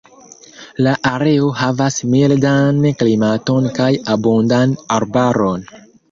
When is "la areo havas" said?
0.85-1.97